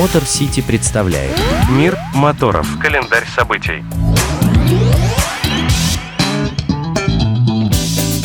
[0.00, 1.36] Мотор Сити представляет
[1.68, 2.66] Мир моторов.
[2.80, 3.84] Календарь событий.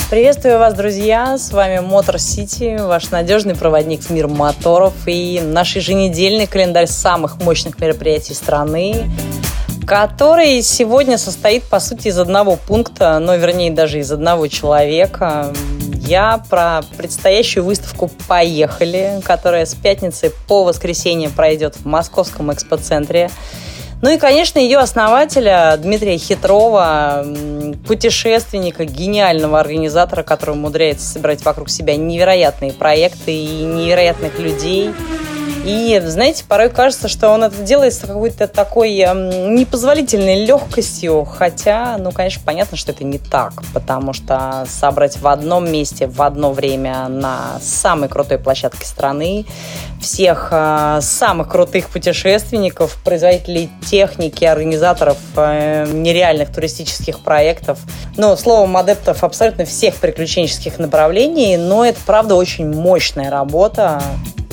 [0.09, 1.37] Приветствую вас, друзья!
[1.37, 7.41] С вами Мотор Сити, ваш надежный проводник в мир моторов и наш еженедельный календарь самых
[7.41, 9.11] мощных мероприятий страны,
[9.85, 15.53] который сегодня состоит, по сути, из одного пункта, но, вернее, даже из одного человека.
[16.07, 23.31] Я про предстоящую выставку «Поехали», которая с пятницы по воскресенье пройдет в Московском экспоцентре.
[24.03, 27.25] Ну и, конечно, ее основателя Дмитрия Хитрова,
[27.87, 34.91] путешественника, гениального организатора, который умудряется собирать вокруг себя невероятные проекты и невероятных людей–
[35.65, 41.97] и, знаете, порой кажется, что он это делает с какой-то такой эм, непозволительной легкостью, хотя,
[41.97, 46.51] ну, конечно, понятно, что это не так, потому что собрать в одном месте в одно
[46.51, 49.45] время на самой крутой площадке страны
[49.99, 57.79] всех э, самых крутых путешественников, производителей техники, организаторов э, нереальных туристических проектов,
[58.17, 63.99] ну, словом, адептов абсолютно всех приключенческих направлений, но это, правда, очень мощная работа.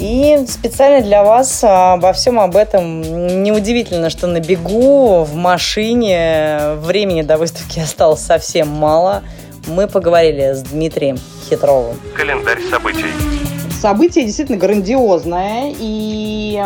[0.03, 3.03] И специально для вас а, обо всем об этом
[3.45, 9.23] неудивительно, что на бегу, в машине, времени до выставки осталось совсем мало.
[9.69, 11.97] Мы поговорили с Дмитрием Хитровым.
[12.17, 13.05] Календарь событий.
[13.81, 16.61] Событие действительно грандиозное, и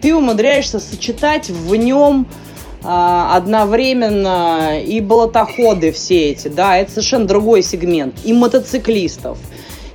[0.00, 2.28] ты умудряешься сочетать в нем
[2.84, 9.36] а, одновременно и болотоходы все эти, да, это совершенно другой сегмент, и мотоциклистов–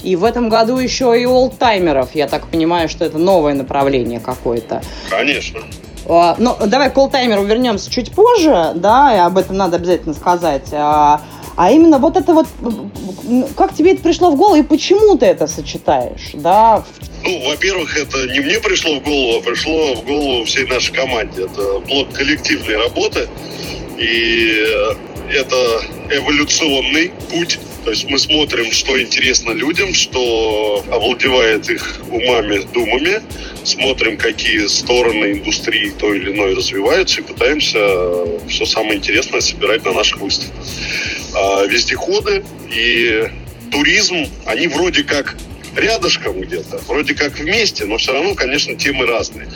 [0.03, 2.13] и в этом году еще и олдтаймеров.
[2.13, 4.83] Я так понимаю, что это новое направление какое-то.
[5.09, 5.61] Конечно.
[6.05, 10.67] А, ну, давай к олдтаймеру вернемся чуть позже, да, и об этом надо обязательно сказать.
[10.73, 11.21] А,
[11.55, 12.47] а именно вот это вот,
[13.55, 16.83] как тебе это пришло в голову и почему ты это сочетаешь, да?
[17.23, 21.43] Ну, во-первых, это не мне пришло в голову, а пришло в голову всей нашей команде.
[21.43, 23.29] Это плод коллективной работы,
[23.97, 24.67] и
[25.31, 33.21] это эволюционный путь то есть мы смотрим, что интересно людям, что овладевает их умами, думами,
[33.63, 37.79] смотрим, какие стороны индустрии той или иной развиваются и пытаемся
[38.47, 40.65] все самое интересное собирать на наших выставках.
[41.69, 43.27] Вездеходы и
[43.71, 45.35] туризм, они вроде как
[45.75, 49.47] рядышком где-то, вроде как вместе, но все равно, конечно, темы разные.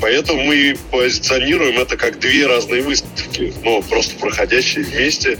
[0.00, 5.38] Поэтому мы позиционируем это как две разные выставки, но просто проходящие вместе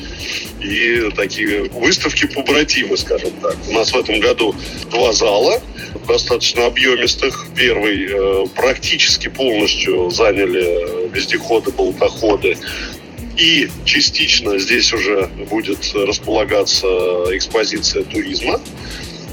[0.61, 3.57] и такие выставки побратимы, скажем так.
[3.69, 4.55] У нас в этом году
[4.91, 5.61] два зала,
[6.07, 7.47] достаточно объемистых.
[7.57, 12.57] Первый э, практически полностью заняли вездеходы, болтоходы.
[13.37, 16.87] И частично здесь уже будет располагаться
[17.33, 18.61] экспозиция туризма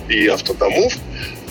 [0.09, 0.97] и автодомов.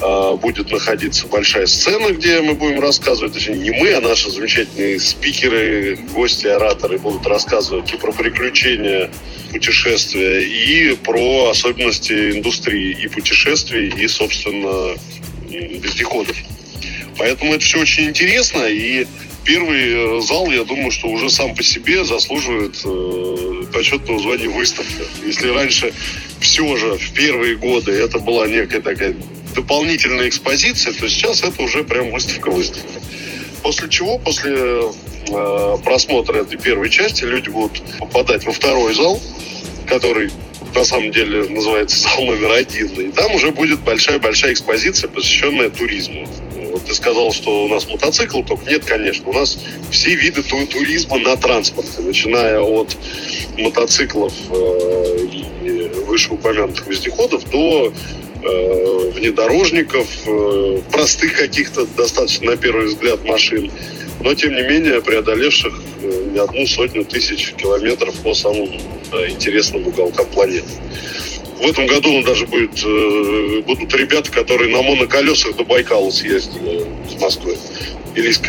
[0.02, 4.98] А, будет находиться большая сцена, где мы будем рассказывать, точнее, не мы, а наши замечательные
[4.98, 9.10] спикеры, гости, ораторы будут рассказывать и про приключения
[9.50, 14.96] путешествия, и про особенности индустрии и путешествий, и, собственно,
[15.48, 16.36] вездеходов.
[17.18, 19.06] Поэтому это все очень интересно, и
[19.44, 25.04] первый э, зал, я думаю, что уже сам по себе заслуживает э, почетного звания выставка.
[25.26, 25.92] Если раньше
[26.40, 29.14] все же в первые годы это была некая такая
[29.54, 33.00] дополнительная экспозиция, то сейчас это уже прям выставка-выставка.
[33.62, 39.20] После чего, после э, просмотра этой первой части, люди будут попадать во второй зал,
[39.86, 40.30] который
[40.74, 42.88] на самом деле называется зал номер один.
[42.88, 46.26] И там уже будет большая-большая экспозиция, посвященная туризму.
[46.72, 49.28] Вот ты сказал, что у нас мотоцикл, только нет, конечно.
[49.28, 49.58] У нас
[49.90, 52.96] все виды туризма на транспорте, начиная от
[53.58, 55.26] мотоциклов э,
[55.64, 57.92] и вышеупомянутых вездеходов до
[58.42, 63.70] э, внедорожников, э, простых каких-то достаточно на первый взгляд машин,
[64.22, 68.68] но тем не менее преодолевших э, не одну сотню тысяч километров по самым
[69.28, 70.68] интересным уголкам планеты.
[71.60, 72.82] В этом году он даже будет,
[73.66, 77.58] будут ребята, которые на моноколесах до Байкала съездили с Москвы.
[78.14, 78.40] Или из,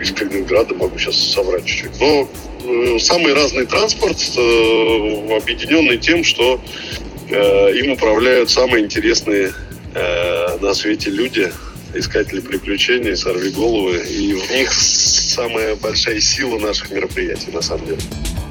[0.00, 2.00] из Калининграда, могу сейчас соврать чуть-чуть.
[2.00, 2.28] Но
[2.98, 6.60] самый разный транспорт, объединенный тем, что
[7.30, 9.52] им управляют самые интересные
[9.94, 11.50] э, на свете люди,
[11.94, 13.98] искатели приключений, сорвиголовы.
[13.98, 18.00] И в них самая большая сила наших мероприятий, на самом деле.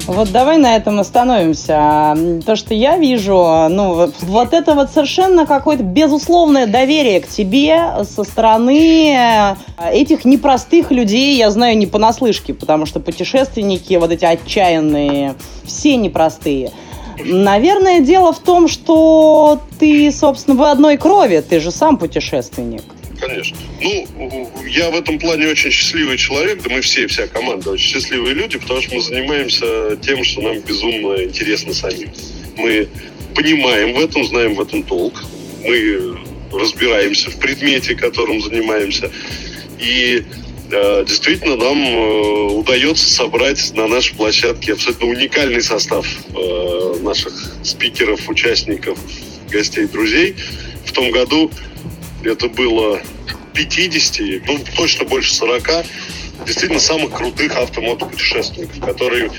[0.06, 2.16] Вот давай на этом остановимся.
[2.46, 3.34] То, что я вижу,
[3.68, 9.54] ну, вот это вот совершенно какое-то безусловное доверие к тебе со стороны
[9.92, 15.34] этих непростых людей, я знаю не понаслышке, потому что путешественники, вот эти отчаянные,
[15.66, 16.72] все непростые–
[17.24, 22.82] Наверное, дело в том, что ты, собственно, в одной крови, ты же сам путешественник.
[23.20, 23.56] конечно.
[23.80, 28.34] Ну, я в этом плане очень счастливый человек, да мы все, вся команда очень счастливые
[28.34, 32.10] люди, потому что мы занимаемся тем, что нам безумно интересно самим.
[32.56, 32.88] Мы
[33.34, 35.24] понимаем в этом, знаем в этом толк,
[35.64, 36.18] мы
[36.52, 39.10] разбираемся в предмете, которым занимаемся.
[39.78, 40.24] И
[40.68, 47.32] действительно нам э, удается собрать на нашей площадке абсолютно уникальный состав э, наших
[47.62, 48.98] спикеров, участников,
[49.50, 50.36] гостей, друзей.
[50.84, 51.50] В том году
[52.22, 53.00] это было
[53.54, 55.84] 50, ну точно больше 40
[56.46, 59.30] действительно самых крутых автомотопутешественников, которые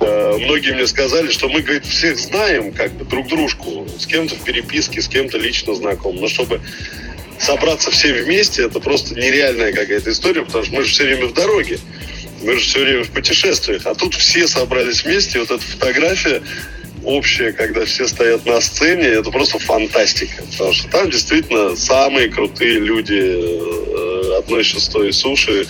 [0.00, 4.34] э, многие мне сказали, что мы, говорит, всех знаем, как бы друг дружку, с кем-то
[4.34, 6.60] в переписке, с кем-то лично знаком, но чтобы
[7.38, 11.34] собраться все вместе, это просто нереальная какая-то история, потому что мы же все время в
[11.34, 11.78] дороге,
[12.42, 16.42] мы же все время в путешествиях, а тут все собрались вместе, вот эта фотография
[17.04, 22.78] общая, когда все стоят на сцене, это просто фантастика, потому что там действительно самые крутые
[22.78, 25.66] люди э, одной шестой суши,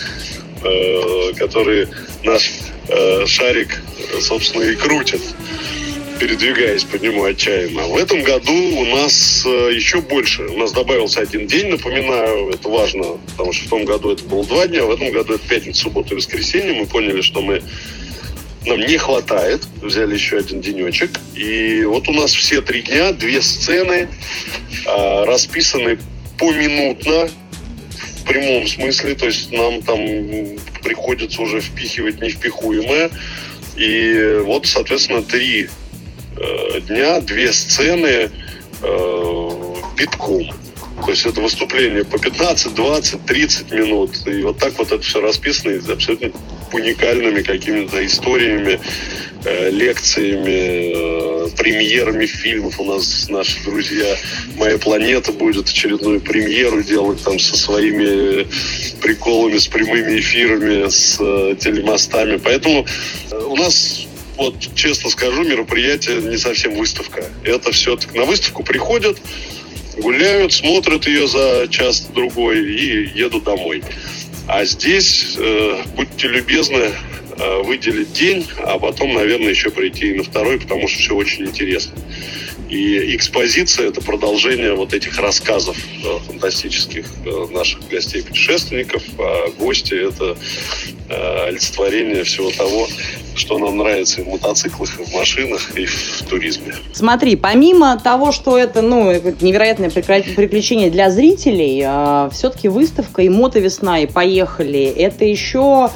[0.63, 1.89] э, которые
[2.23, 2.51] наш
[2.87, 3.81] э, шарик,
[4.21, 5.21] собственно, и крутят
[6.19, 7.87] передвигаясь по нему отчаянно.
[7.87, 10.43] В этом году у нас э, еще больше.
[10.43, 14.45] У нас добавился один день, напоминаю, это важно, потому что в том году это было
[14.45, 16.73] два дня, а в этом году это пятница, суббота и воскресенье.
[16.73, 17.61] Мы поняли, что мы
[18.65, 19.61] нам не хватает.
[19.81, 21.11] Взяли еще один денечек.
[21.35, 24.07] И вот у нас все три дня, две сцены,
[24.85, 25.99] э, расписаны
[26.37, 27.29] поминутно,
[28.19, 29.15] в прямом смысле.
[29.15, 29.99] То есть нам там
[30.83, 33.11] приходится уже впихивать невпихуемое.
[33.77, 35.69] И вот, соответственно, три
[36.87, 38.29] дня две сцены
[38.81, 39.49] э,
[39.97, 40.49] битком.
[41.03, 44.11] То есть это выступление по 15, 20, 30 минут.
[44.27, 46.31] И вот так вот это все расписано абсолютно
[46.71, 48.79] уникальными какими-то историями,
[49.43, 52.79] э, лекциями, э, премьерами фильмов.
[52.79, 54.15] У нас наши друзья
[54.55, 58.47] «Моя планета» будет очередную премьеру делать там со своими
[59.01, 62.37] приколами, с прямыми эфирами, с э, телемостами.
[62.37, 62.85] Поэтому
[63.31, 67.25] э, у нас вот честно скажу, мероприятие не совсем выставка.
[67.43, 69.17] Это все-таки на выставку приходят,
[69.97, 73.83] гуляют, смотрят ее за час-другой и едут домой.
[74.47, 76.91] А здесь э, будьте любезны
[77.37, 81.45] э, выделить день, а потом, наверное, еще прийти и на второй, потому что все очень
[81.45, 81.93] интересно.
[82.69, 90.35] И экспозиция– это продолжение вот этих рассказов э, фантастических э, наших гостей-путешественников, а гости– это
[91.09, 92.87] э, олицетворение всего того,
[93.35, 96.73] что нам нравится и в мотоциклах, и в машинах, и в туризме.
[96.93, 99.11] Смотри, помимо того, что это ну,
[99.41, 105.91] невероятное приключение для зрителей, э, все-таки выставка и мотовесна, и поехали, это еще а,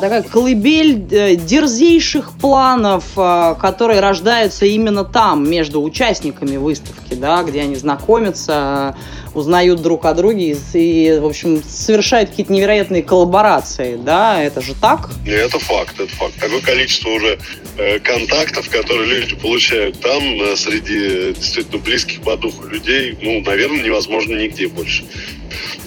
[0.00, 7.62] такая колыбель э, дерзейших планов, а, которые рождаются именно там, между участниками выставки, да, где
[7.62, 8.96] они знакомятся,
[9.34, 15.10] узнают друг о друге и, в общем, совершают какие-то невероятные коллаборации, да, это же так?
[15.26, 16.34] Это факт, это факт.
[16.38, 17.38] Такое количество уже
[17.78, 23.82] э, контактов, которые люди получают там, э, среди действительно близких по духу людей, ну, наверное,
[23.82, 25.04] невозможно нигде больше.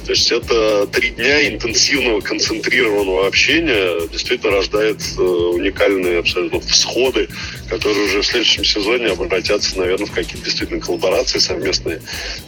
[0.06, 7.28] То есть это три дня интенсивного, концентрированного общения действительно рождает э, уникальные абсолютно всходы,
[7.70, 12.02] которые уже в следующем сезоне обратятся, наверное, в какие-то действительно коллаборации, совместные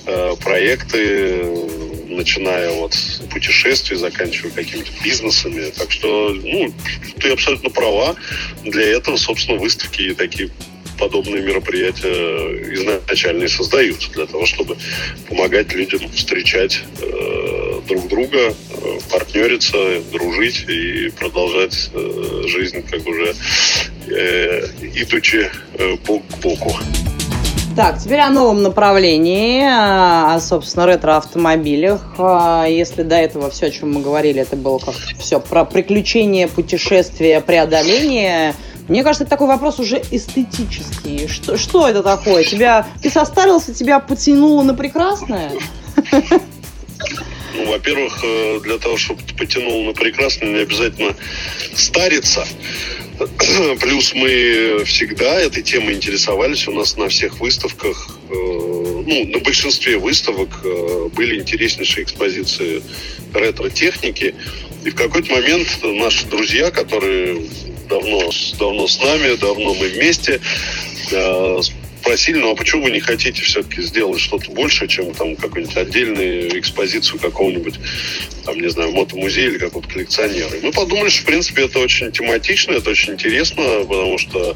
[0.06, 1.44] э, проекты,
[2.08, 2.96] начиная от
[3.32, 5.72] путешествий, заканчивая какими-то бизнесами.
[5.76, 6.72] Так что, ну,
[7.20, 8.16] ты абсолютно права.
[8.64, 10.52] Для этого, собственно, выставки такие
[10.98, 14.78] подобные мероприятия изначально и создаются для того, чтобы
[15.28, 18.54] помогать людям встречать э, друг друга, э,
[19.12, 19.78] партнериться,
[20.12, 23.34] дружить и продолжать э, жизнь, как уже
[24.08, 26.74] э, идучи э, бок к боку.
[27.78, 32.02] Так, теперь о новом направлении, о, собственно, ретро-автомобилях.
[32.18, 36.48] А, если до этого все, о чем мы говорили, это было как все про приключения,
[36.48, 38.56] путешествия, преодоление,
[38.88, 41.28] мне кажется, это такой вопрос уже эстетический.
[41.28, 42.44] Что, что это такое?
[42.44, 45.52] Тебя, ты состарился, тебя потянуло на прекрасное?
[47.58, 51.16] Ну, во-первых, э, для того, чтобы потянул на прекрасное, не обязательно
[51.74, 52.48] стариться.
[53.82, 56.68] Плюс мы всегда этой темой интересовались.
[56.68, 62.84] У нас на всех выставках, э, ну, на большинстве выставок э, были интереснейшие экспозиции
[63.34, 64.36] ретро-техники.
[64.86, 67.42] И в какой-то момент наши друзья, которые
[67.88, 68.30] давно,
[68.60, 70.40] давно с нами, давно мы вместе.
[71.12, 71.60] Э,
[72.02, 76.60] спросили, ну а почему вы не хотите все-таки сделать что-то больше, чем там какую-нибудь отдельную
[76.60, 77.76] экспозицию какого-нибудь,
[78.46, 80.52] там, не знаю, мотомузея или какого-то коллекционера.
[80.62, 84.56] Мы подумали, что, в принципе, это очень тематично, это очень интересно, потому что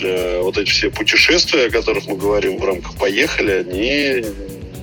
[0.00, 4.24] э, вот эти все путешествия, о которых мы говорим в рамках «Поехали», они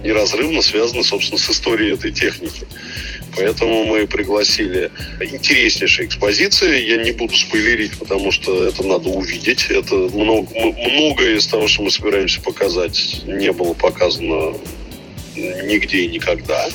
[0.03, 2.65] неразрывно связаны, собственно, с историей этой техники.
[3.35, 4.91] Поэтому мы пригласили
[5.21, 6.87] интереснейшие экспозиции.
[6.87, 9.67] Я не буду спойлерить, потому что это надо увидеть.
[9.69, 14.55] Это много, многое из того, что мы собираемся показать, не было показано
[15.35, 16.67] нигде и никогда.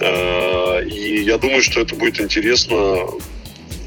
[0.00, 3.06] А, и я думаю, что это будет интересно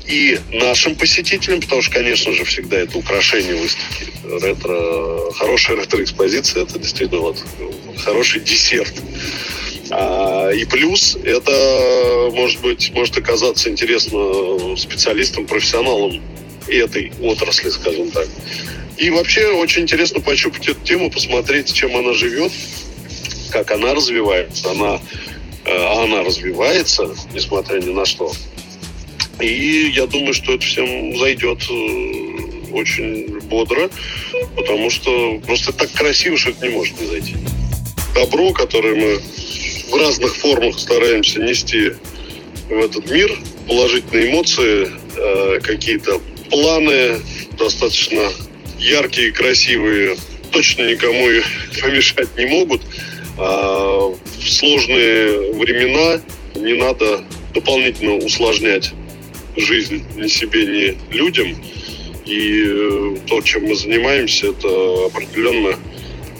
[0.07, 4.11] и нашим посетителям, потому что, конечно же, всегда это украшение выставки.
[4.23, 7.43] Ретро, хорошая ретро-экспозиция– это действительно вот
[8.03, 8.93] хороший десерт.
[9.91, 16.21] А, и плюс это, может быть, может оказаться интересно специалистам, профессионалам
[16.67, 18.27] этой отрасли, скажем так.
[18.97, 22.51] И вообще очень интересно пощупать эту тему, посмотреть, чем она живет,
[23.51, 24.71] как она развивается.
[24.71, 24.99] Она,
[25.65, 28.31] э, она развивается, несмотря ни на что.
[29.39, 33.89] И я думаю, что это всем зайдет э, очень бодро,
[34.55, 37.35] потому что просто так красиво, что это не может не зайти.
[38.13, 39.19] Добро, которое мы
[39.89, 41.91] в разных формах стараемся нести
[42.69, 43.37] в этот мир,
[43.67, 47.19] положительные эмоции, э, какие-то планы
[47.57, 48.31] достаточно
[48.79, 50.15] яркие, красивые,
[50.51, 51.27] точно никому
[51.81, 52.81] помешать не могут.
[53.37, 56.21] А в сложные времена
[56.55, 58.93] не надо дополнительно усложнять
[59.57, 61.55] жизнь ни себе, ни людям.
[62.25, 65.77] И э, то, чем мы занимаемся, это определенно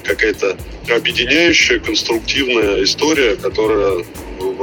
[0.03, 0.57] какая-то
[0.89, 4.03] объединяющая, конструктивная история, которая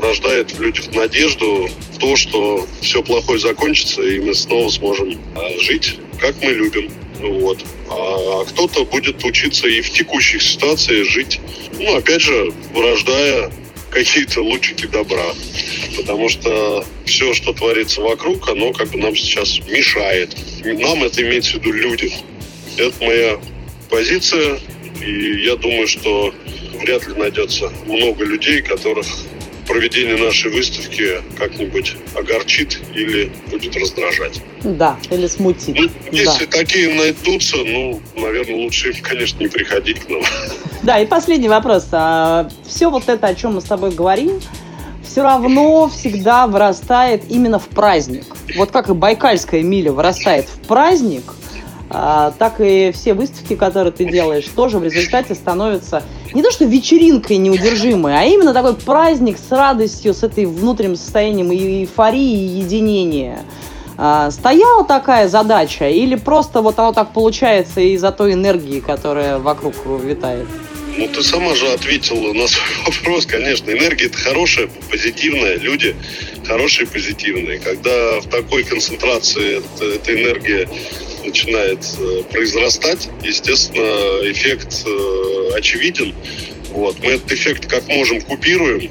[0.01, 5.59] рождает в людях надежду в то, что все плохое закончится, и мы снова сможем а,
[5.61, 6.91] жить, как мы любим.
[7.21, 7.65] Вот.
[7.89, 11.41] А кто-то будет учиться и в текущих ситуациях жить,
[11.79, 13.53] ну, опять же, рождая
[13.93, 15.35] какие-то лучики добра.
[15.97, 20.35] Потому что все, что творится вокруг, оно как бы нам сейчас мешает.
[20.65, 22.13] Нам это имеется в виду люди.
[22.79, 23.39] Это моя
[23.91, 24.59] позиция.
[25.05, 26.35] И я думаю, что
[26.81, 29.07] вряд ли найдется много людей, которых
[29.67, 34.41] проведение нашей выставки как-нибудь огорчит или будет раздражать.
[34.63, 35.77] Да, или смутит.
[35.77, 36.59] Ну, если да.
[36.59, 40.23] такие найдутся, ну, наверное, лучше им, конечно, не приходить к нам.
[40.83, 41.87] Да, и последний вопрос.
[41.93, 44.41] А, все вот это, о чем мы с тобой говорим,
[45.05, 48.25] все равно всегда вырастает именно в праздник.
[48.57, 51.23] Вот как и Байкальская миля вырастает в праздник–
[51.93, 57.37] так и все выставки, которые ты делаешь, тоже в результате становятся не то что вечеринкой
[57.37, 63.41] неудержимой, а именно такой праздник с радостью, с этой внутренним состоянием эйфории и единения.
[63.99, 69.75] А, стояла такая задача или просто вот оно так получается из-за той энергии, которая вокруг
[70.03, 70.49] витает?
[70.97, 73.71] Ну, ты сама же ответила на свой вопрос, конечно.
[73.71, 75.57] Энергия– это хорошая, позитивная.
[75.57, 75.97] Люди
[76.45, 77.59] хорошие, позитивные.
[77.59, 80.69] Когда в такой концентрации эта, эта энергия
[81.25, 86.15] начинает э, произрастать, естественно, эффект э, очевиден.
[86.71, 86.99] Вот.
[87.01, 88.91] Мы этот эффект как можем купируем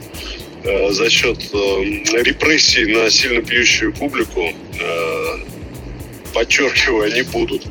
[0.63, 4.53] э, за счет репрессий на сильно пьющую публику.
[6.33, 7.63] Подчеркиваю, они будут.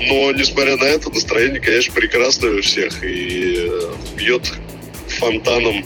[0.00, 3.70] Но, несмотря на это, настроение, конечно, прекрасное у всех и
[4.16, 4.52] бьет
[5.18, 5.84] фонтаном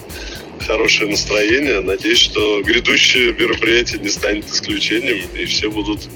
[0.66, 1.81] хорошее настроение.
[1.81, 6.09] Надеюсь, что грядущее мероприятие не станет исключением, и все будут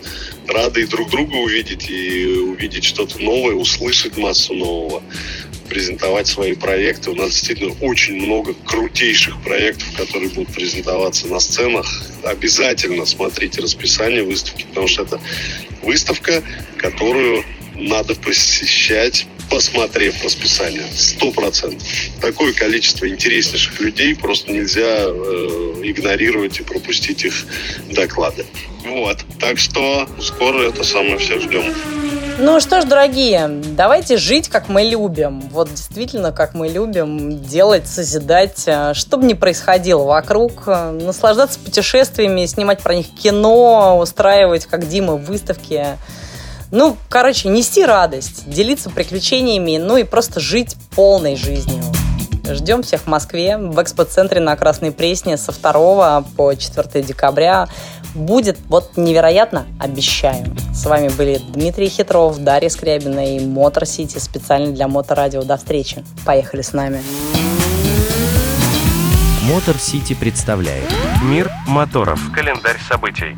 [0.47, 5.03] рады и друг друга увидеть, и увидеть что-то новое, услышать массу нового,
[5.69, 7.11] презентовать свои проекты.
[7.11, 11.87] У нас действительно очень много крутейших проектов, которые будут презентоваться на сценах.
[12.23, 15.21] Обязательно смотрите расписание выставки, потому что это
[15.83, 16.43] выставка,
[16.79, 17.45] которую
[17.77, 20.85] надо посещать посмотрев расписание.
[20.93, 21.87] Сто процентов.
[22.21, 25.11] Такое количество интереснейших людей просто нельзя э,
[25.85, 27.35] игнорировать и пропустить их
[27.91, 28.45] доклады.
[28.85, 29.19] Вот.
[29.39, 31.75] Так что скоро это самое все ждем.
[32.39, 35.41] Ну что ж, дорогие, давайте жить, как мы любим.
[35.41, 41.59] Вот действительно, как мы любим делать, созидать, э, что бы ни происходило вокруг, э, наслаждаться
[41.59, 45.97] путешествиями, снимать про них кино, устраивать, как Дима, выставки.
[46.71, 51.83] Ну, короче, нести радость, делиться приключениями, ну и просто жить полной жизнью.
[52.49, 57.69] Ждем всех в Москве, в экспоцентре на Красной Пресне со 2 по 4 декабря.
[58.15, 60.57] Будет вот невероятно, обещаю.
[60.73, 65.43] С вами были Дмитрий Хитров, Дарья Скрябина и Мотор Сити специально для Моторадио.
[65.43, 66.05] До встречи.
[66.25, 67.03] Поехали с нами.
[69.43, 70.91] Мотор Сити представляет
[71.23, 72.21] Мир моторов.
[72.35, 73.37] Календарь событий.